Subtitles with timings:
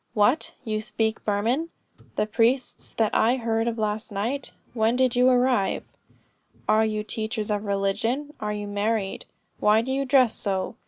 [0.15, 1.69] 'What, you speak Burman?
[2.15, 4.51] the priests that I heard of last night?
[4.73, 5.83] When did you arrive?
[6.67, 8.31] Are you teachers of religion?
[8.39, 9.25] Are you married?
[9.59, 10.75] Why do you dress so?'